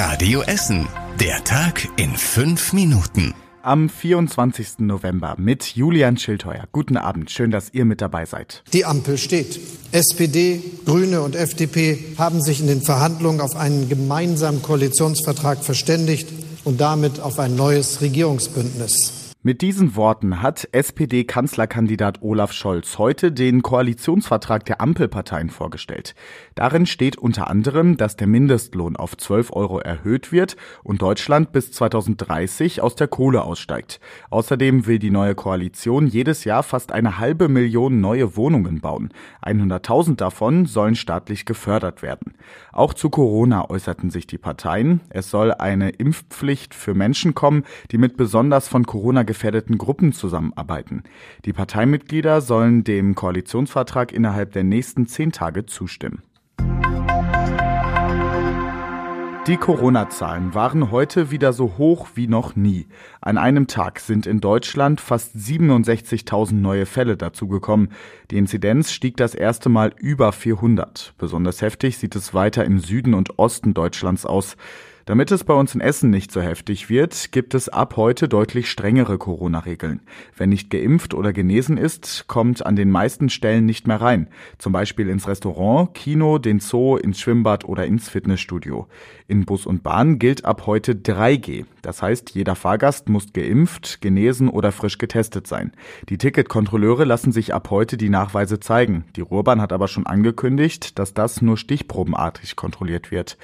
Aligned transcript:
Radio 0.00 0.42
Essen. 0.42 0.86
Der 1.18 1.42
Tag 1.42 1.88
in 1.96 2.16
fünf 2.16 2.72
Minuten. 2.72 3.34
Am 3.62 3.88
24. 3.88 4.78
November 4.78 5.34
mit 5.38 5.74
Julian 5.74 6.16
Schildheuer. 6.16 6.66
Guten 6.70 6.96
Abend, 6.96 7.32
schön, 7.32 7.50
dass 7.50 7.74
ihr 7.74 7.84
mit 7.84 8.00
dabei 8.00 8.24
seid. 8.24 8.62
Die 8.72 8.84
Ampel 8.84 9.18
steht. 9.18 9.58
SPD, 9.90 10.62
Grüne 10.84 11.22
und 11.22 11.34
FDP 11.34 11.98
haben 12.16 12.40
sich 12.40 12.60
in 12.60 12.68
den 12.68 12.80
Verhandlungen 12.80 13.40
auf 13.40 13.56
einen 13.56 13.88
gemeinsamen 13.88 14.62
Koalitionsvertrag 14.62 15.64
verständigt 15.64 16.28
und 16.62 16.80
damit 16.80 17.18
auf 17.18 17.40
ein 17.40 17.56
neues 17.56 18.00
Regierungsbündnis. 18.00 19.17
Mit 19.44 19.62
diesen 19.62 19.94
Worten 19.94 20.42
hat 20.42 20.68
SPD-Kanzlerkandidat 20.72 22.22
Olaf 22.22 22.52
Scholz 22.52 22.98
heute 22.98 23.30
den 23.30 23.62
Koalitionsvertrag 23.62 24.64
der 24.64 24.80
Ampelparteien 24.80 25.48
vorgestellt. 25.48 26.16
Darin 26.56 26.86
steht 26.86 27.16
unter 27.16 27.48
anderem, 27.48 27.96
dass 27.96 28.16
der 28.16 28.26
Mindestlohn 28.26 28.96
auf 28.96 29.16
12 29.16 29.52
Euro 29.52 29.78
erhöht 29.78 30.32
wird 30.32 30.56
und 30.82 31.02
Deutschland 31.02 31.52
bis 31.52 31.70
2030 31.70 32.82
aus 32.82 32.96
der 32.96 33.06
Kohle 33.06 33.44
aussteigt. 33.44 34.00
Außerdem 34.28 34.88
will 34.88 34.98
die 34.98 35.12
neue 35.12 35.36
Koalition 35.36 36.08
jedes 36.08 36.42
Jahr 36.42 36.64
fast 36.64 36.90
eine 36.90 37.20
halbe 37.20 37.46
Million 37.46 38.00
neue 38.00 38.36
Wohnungen 38.36 38.80
bauen. 38.80 39.10
100.000 39.44 40.16
davon 40.16 40.66
sollen 40.66 40.96
staatlich 40.96 41.46
gefördert 41.46 42.02
werden. 42.02 42.34
Auch 42.72 42.92
zu 42.92 43.08
Corona 43.08 43.70
äußerten 43.70 44.10
sich 44.10 44.26
die 44.26 44.36
Parteien. 44.36 45.00
Es 45.10 45.30
soll 45.30 45.52
eine 45.52 45.90
Impfpflicht 45.90 46.74
für 46.74 46.94
Menschen 46.94 47.36
kommen, 47.36 47.62
die 47.92 47.98
mit 47.98 48.16
besonders 48.16 48.66
von 48.66 48.84
Corona 48.84 49.27
gefährdeten 49.28 49.78
Gruppen 49.78 50.12
zusammenarbeiten. 50.12 51.04
Die 51.44 51.52
Parteimitglieder 51.52 52.40
sollen 52.40 52.82
dem 52.82 53.14
Koalitionsvertrag 53.14 54.10
innerhalb 54.10 54.50
der 54.52 54.64
nächsten 54.64 55.06
zehn 55.06 55.30
Tage 55.30 55.66
zustimmen. 55.66 56.22
Die 59.48 59.56
Corona-Zahlen 59.56 60.52
waren 60.52 60.90
heute 60.90 61.30
wieder 61.30 61.54
so 61.54 61.78
hoch 61.78 62.08
wie 62.14 62.26
noch 62.26 62.54
nie. 62.54 62.86
An 63.22 63.38
einem 63.38 63.66
Tag 63.66 63.98
sind 63.98 64.26
in 64.26 64.40
Deutschland 64.40 65.00
fast 65.00 65.34
67.000 65.36 66.52
neue 66.52 66.84
Fälle 66.84 67.16
dazugekommen. 67.16 67.88
Die 68.30 68.36
Inzidenz 68.36 68.92
stieg 68.92 69.16
das 69.16 69.34
erste 69.34 69.70
Mal 69.70 69.94
über 69.96 70.32
400. 70.32 71.14
Besonders 71.16 71.62
heftig 71.62 71.96
sieht 71.96 72.14
es 72.14 72.34
weiter 72.34 72.66
im 72.66 72.78
Süden 72.78 73.14
und 73.14 73.38
Osten 73.38 73.72
Deutschlands 73.72 74.26
aus. 74.26 74.58
Damit 75.08 75.30
es 75.30 75.42
bei 75.42 75.54
uns 75.54 75.74
in 75.74 75.80
Essen 75.80 76.10
nicht 76.10 76.30
so 76.30 76.42
heftig 76.42 76.90
wird, 76.90 77.32
gibt 77.32 77.54
es 77.54 77.70
ab 77.70 77.96
heute 77.96 78.28
deutlich 78.28 78.70
strengere 78.70 79.16
Corona-Regeln. 79.16 80.00
Wer 80.36 80.46
nicht 80.46 80.68
geimpft 80.68 81.14
oder 81.14 81.32
genesen 81.32 81.78
ist, 81.78 82.26
kommt 82.28 82.66
an 82.66 82.76
den 82.76 82.90
meisten 82.90 83.30
Stellen 83.30 83.64
nicht 83.64 83.86
mehr 83.86 84.02
rein. 84.02 84.28
Zum 84.58 84.74
Beispiel 84.74 85.08
ins 85.08 85.26
Restaurant, 85.26 85.94
Kino, 85.94 86.36
den 86.36 86.60
Zoo, 86.60 86.98
ins 86.98 87.20
Schwimmbad 87.20 87.64
oder 87.64 87.86
ins 87.86 88.10
Fitnessstudio. 88.10 88.86
In 89.28 89.46
Bus 89.46 89.64
und 89.64 89.82
Bahn 89.82 90.18
gilt 90.18 90.44
ab 90.44 90.66
heute 90.66 90.92
3G. 90.92 91.64
Das 91.80 92.02
heißt, 92.02 92.34
jeder 92.34 92.54
Fahrgast 92.54 93.08
muss 93.08 93.32
geimpft, 93.32 94.02
genesen 94.02 94.50
oder 94.50 94.72
frisch 94.72 94.98
getestet 94.98 95.46
sein. 95.46 95.72
Die 96.10 96.18
Ticketkontrolleure 96.18 97.06
lassen 97.06 97.32
sich 97.32 97.54
ab 97.54 97.70
heute 97.70 97.96
die 97.96 98.10
Nachweise 98.10 98.60
zeigen. 98.60 99.06
Die 99.16 99.22
Ruhrbahn 99.22 99.62
hat 99.62 99.72
aber 99.72 99.88
schon 99.88 100.04
angekündigt, 100.04 100.98
dass 100.98 101.14
das 101.14 101.40
nur 101.40 101.56
stichprobenartig 101.56 102.56
kontrolliert 102.56 103.10
wird. 103.10 103.38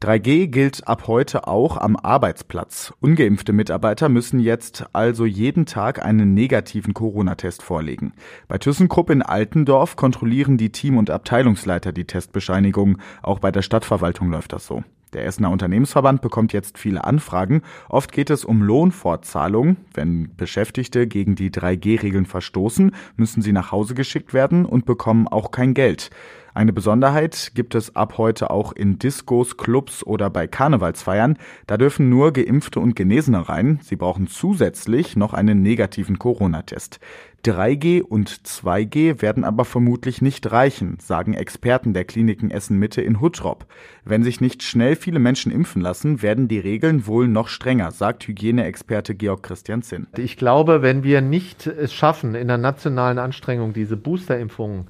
3G 0.00 0.46
gilt 0.46 0.86
ab 0.86 1.08
heute 1.08 1.48
auch 1.48 1.76
am 1.76 1.96
Arbeitsplatz. 1.96 2.94
Ungeimpfte 3.00 3.52
Mitarbeiter 3.52 4.08
müssen 4.08 4.38
jetzt 4.38 4.84
also 4.92 5.26
jeden 5.26 5.66
Tag 5.66 6.04
einen 6.04 6.34
negativen 6.34 6.94
Corona-Test 6.94 7.62
vorlegen. 7.64 8.12
Bei 8.46 8.58
ThyssenKrupp 8.58 9.10
in 9.10 9.22
Altendorf 9.22 9.96
kontrollieren 9.96 10.56
die 10.56 10.70
Team- 10.70 10.98
und 10.98 11.10
Abteilungsleiter 11.10 11.90
die 11.90 12.04
Testbescheinigung. 12.04 12.98
Auch 13.22 13.40
bei 13.40 13.50
der 13.50 13.62
Stadtverwaltung 13.62 14.30
läuft 14.30 14.52
das 14.52 14.68
so. 14.68 14.84
Der 15.14 15.24
Essener 15.24 15.50
Unternehmensverband 15.50 16.20
bekommt 16.20 16.52
jetzt 16.52 16.78
viele 16.78 17.02
Anfragen. 17.02 17.62
Oft 17.88 18.12
geht 18.12 18.30
es 18.30 18.44
um 18.44 18.62
Lohnfortzahlung. 18.62 19.78
Wenn 19.94 20.36
Beschäftigte 20.36 21.08
gegen 21.08 21.34
die 21.34 21.50
3G-Regeln 21.50 22.26
verstoßen, 22.26 22.94
müssen 23.16 23.42
sie 23.42 23.52
nach 23.52 23.72
Hause 23.72 23.94
geschickt 23.94 24.32
werden 24.32 24.64
und 24.64 24.84
bekommen 24.84 25.26
auch 25.26 25.50
kein 25.50 25.74
Geld. 25.74 26.10
Eine 26.58 26.72
Besonderheit 26.72 27.52
gibt 27.54 27.76
es 27.76 27.94
ab 27.94 28.18
heute 28.18 28.50
auch 28.50 28.72
in 28.72 28.98
Discos, 28.98 29.58
Clubs 29.58 30.04
oder 30.04 30.28
bei 30.28 30.48
Karnevalsfeiern. 30.48 31.38
Da 31.68 31.76
dürfen 31.76 32.08
nur 32.08 32.32
Geimpfte 32.32 32.80
und 32.80 32.96
Genesene 32.96 33.48
rein. 33.48 33.78
Sie 33.84 33.94
brauchen 33.94 34.26
zusätzlich 34.26 35.14
noch 35.14 35.34
einen 35.34 35.62
negativen 35.62 36.18
Corona-Test. 36.18 36.98
3G 37.44 38.02
und 38.02 38.28
2G 38.28 39.22
werden 39.22 39.44
aber 39.44 39.64
vermutlich 39.64 40.20
nicht 40.20 40.50
reichen, 40.50 40.98
sagen 41.00 41.34
Experten 41.34 41.94
der 41.94 42.04
Kliniken 42.04 42.50
Essen-Mitte 42.50 43.00
in 43.00 43.20
Huttrop. 43.20 43.66
Wenn 44.04 44.24
sich 44.24 44.40
nicht 44.40 44.64
schnell 44.64 44.96
viele 44.96 45.20
Menschen 45.20 45.52
impfen 45.52 45.80
lassen, 45.80 46.20
werden 46.20 46.48
die 46.48 46.58
Regeln 46.58 47.06
wohl 47.06 47.28
noch 47.28 47.46
strenger, 47.46 47.92
sagt 47.92 48.26
Hygieneexperte 48.26 49.14
Georg 49.14 49.44
Christian 49.44 49.82
Zinn. 49.82 50.08
Ich 50.16 50.36
glaube, 50.36 50.82
wenn 50.82 51.04
wir 51.04 51.20
nicht 51.20 51.68
es 51.68 51.94
schaffen, 51.94 52.34
in 52.34 52.48
der 52.48 52.58
nationalen 52.58 53.18
Anstrengung 53.18 53.72
diese 53.72 53.96
Boosterimpfungen 53.96 54.88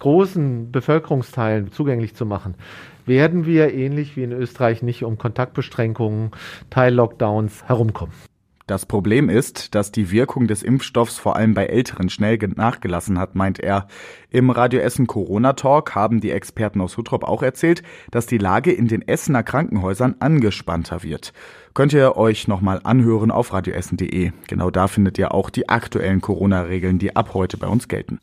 großen 0.00 0.70
Bevölkerungsteilen 1.04 1.70
zugänglich 1.70 2.14
zu 2.14 2.26
machen, 2.26 2.54
werden 3.06 3.44
wir 3.44 3.74
ähnlich 3.74 4.16
wie 4.16 4.24
in 4.24 4.32
Österreich 4.32 4.82
nicht 4.82 5.04
um 5.04 5.18
Kontaktbeschränkungen, 5.18 6.30
Teil-Lockdowns 6.70 7.64
herumkommen. 7.64 8.14
Das 8.66 8.86
Problem 8.86 9.28
ist, 9.28 9.74
dass 9.74 9.92
die 9.92 10.10
Wirkung 10.10 10.46
des 10.46 10.62
Impfstoffs 10.62 11.18
vor 11.18 11.36
allem 11.36 11.52
bei 11.52 11.66
Älteren 11.66 12.08
schnell 12.08 12.38
nachgelassen 12.56 13.18
hat, 13.18 13.34
meint 13.34 13.60
er. 13.60 13.88
Im 14.30 14.48
Radio 14.48 14.80
Essen 14.80 15.06
Corona 15.06 15.52
Talk 15.52 15.94
haben 15.94 16.22
die 16.22 16.30
Experten 16.30 16.80
aus 16.80 16.96
Huttrop 16.96 17.24
auch 17.24 17.42
erzählt, 17.42 17.82
dass 18.10 18.24
die 18.24 18.38
Lage 18.38 18.72
in 18.72 18.88
den 18.88 19.06
Essener 19.06 19.42
Krankenhäusern 19.42 20.16
angespannter 20.20 21.02
wird. 21.02 21.34
Könnt 21.74 21.92
ihr 21.92 22.16
euch 22.16 22.48
nochmal 22.48 22.80
anhören 22.84 23.30
auf 23.30 23.52
radioessen.de. 23.52 24.32
Genau 24.48 24.70
da 24.70 24.88
findet 24.88 25.18
ihr 25.18 25.34
auch 25.34 25.50
die 25.50 25.68
aktuellen 25.68 26.22
Corona-Regeln, 26.22 26.98
die 26.98 27.14
ab 27.14 27.34
heute 27.34 27.58
bei 27.58 27.66
uns 27.66 27.86
gelten. 27.88 28.18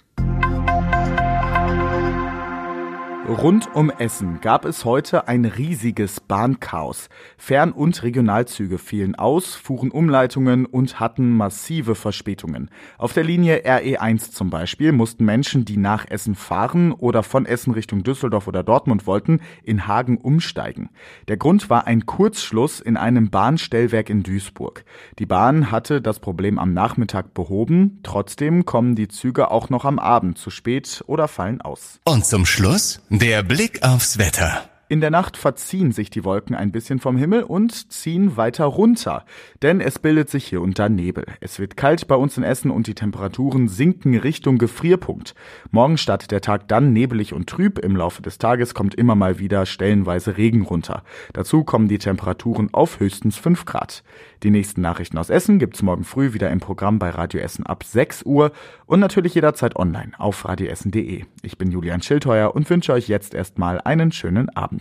Rund 3.31 3.73
um 3.75 3.89
Essen 3.89 4.41
gab 4.41 4.65
es 4.65 4.83
heute 4.83 5.29
ein 5.29 5.45
riesiges 5.45 6.19
Bahnchaos. 6.19 7.07
Fern- 7.37 7.71
und 7.71 8.03
Regionalzüge 8.03 8.77
fielen 8.77 9.15
aus, 9.15 9.55
fuhren 9.55 9.89
Umleitungen 9.89 10.65
und 10.65 10.99
hatten 10.99 11.37
massive 11.37 11.95
Verspätungen. 11.95 12.69
Auf 12.97 13.13
der 13.13 13.23
Linie 13.23 13.65
RE1 13.65 14.31
zum 14.31 14.49
Beispiel 14.49 14.91
mussten 14.91 15.23
Menschen, 15.23 15.63
die 15.63 15.77
nach 15.77 16.05
Essen 16.09 16.35
fahren 16.35 16.91
oder 16.91 17.23
von 17.23 17.45
Essen 17.45 17.71
Richtung 17.73 18.03
Düsseldorf 18.03 18.49
oder 18.49 18.63
Dortmund 18.63 19.07
wollten, 19.07 19.39
in 19.63 19.87
Hagen 19.87 20.17
umsteigen. 20.17 20.89
Der 21.29 21.37
Grund 21.37 21.69
war 21.69 21.87
ein 21.87 22.05
Kurzschluss 22.05 22.81
in 22.81 22.97
einem 22.97 23.29
Bahnstellwerk 23.29 24.09
in 24.09 24.23
Duisburg. 24.23 24.83
Die 25.19 25.25
Bahn 25.25 25.71
hatte 25.71 26.01
das 26.01 26.19
Problem 26.19 26.59
am 26.59 26.73
Nachmittag 26.73 27.33
behoben, 27.33 28.01
trotzdem 28.03 28.65
kommen 28.65 28.95
die 28.95 29.07
Züge 29.07 29.51
auch 29.51 29.69
noch 29.69 29.85
am 29.85 29.99
Abend 29.99 30.37
zu 30.37 30.49
spät 30.49 31.01
oder 31.07 31.29
fallen 31.29 31.61
aus. 31.61 32.01
Und 32.03 32.25
zum 32.25 32.45
Schluss 32.45 33.01
der 33.21 33.43
Blick 33.43 33.83
aufs 33.83 34.17
Wetter. 34.17 34.70
In 34.91 34.99
der 34.99 35.09
Nacht 35.09 35.37
verziehen 35.37 35.93
sich 35.93 36.09
die 36.09 36.25
Wolken 36.25 36.53
ein 36.53 36.73
bisschen 36.73 36.99
vom 36.99 37.15
Himmel 37.15 37.43
und 37.43 37.93
ziehen 37.93 38.35
weiter 38.35 38.65
runter, 38.65 39.23
denn 39.61 39.79
es 39.79 39.99
bildet 39.99 40.29
sich 40.29 40.45
hier 40.45 40.61
da 40.73 40.89
Nebel. 40.89 41.23
Es 41.39 41.59
wird 41.59 41.77
kalt 41.77 42.09
bei 42.09 42.15
uns 42.15 42.35
in 42.35 42.43
Essen 42.43 42.71
und 42.71 42.87
die 42.87 42.93
Temperaturen 42.93 43.69
sinken 43.69 44.17
Richtung 44.17 44.57
Gefrierpunkt. 44.57 45.33
Morgen 45.69 45.97
startet 45.97 46.31
der 46.31 46.41
Tag 46.41 46.67
dann 46.67 46.91
nebelig 46.91 47.31
und 47.31 47.47
trüb. 47.47 47.79
Im 47.79 47.95
Laufe 47.95 48.21
des 48.21 48.37
Tages 48.37 48.73
kommt 48.73 48.93
immer 48.93 49.15
mal 49.15 49.39
wieder 49.39 49.65
stellenweise 49.65 50.35
Regen 50.35 50.63
runter. 50.63 51.03
Dazu 51.31 51.63
kommen 51.63 51.87
die 51.87 51.97
Temperaturen 51.97 52.67
auf 52.73 52.99
höchstens 52.99 53.37
5 53.37 53.63
Grad. 53.63 54.03
Die 54.43 54.51
nächsten 54.51 54.81
Nachrichten 54.81 55.17
aus 55.17 55.29
Essen 55.29 55.57
gibt's 55.57 55.83
morgen 55.83 56.03
früh 56.03 56.33
wieder 56.33 56.49
im 56.49 56.59
Programm 56.59 56.99
bei 56.99 57.11
Radio 57.11 57.39
Essen 57.39 57.65
ab 57.65 57.85
6 57.85 58.23
Uhr 58.23 58.51
und 58.87 58.99
natürlich 58.99 59.35
jederzeit 59.35 59.77
online 59.77 60.11
auf 60.17 60.43
radioessen.de. 60.43 61.23
Ich 61.43 61.57
bin 61.57 61.71
Julian 61.71 62.01
Schildheuer 62.01 62.53
und 62.53 62.69
wünsche 62.69 62.91
euch 62.91 63.07
jetzt 63.07 63.33
erstmal 63.33 63.79
einen 63.79 64.11
schönen 64.11 64.49
Abend. 64.49 64.80